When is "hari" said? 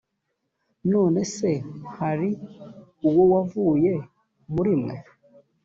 1.97-2.29